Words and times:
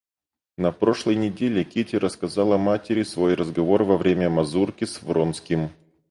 На 0.57 0.71
прошлой 0.71 1.15
неделе 1.15 1.63
Кити 1.63 1.95
рассказала 1.95 2.57
матери 2.57 3.03
свой 3.03 3.35
разговор 3.35 3.83
во 3.83 3.97
время 3.97 4.31
мазурки 4.31 4.85
с 4.85 5.03
Вронским. 5.03 5.69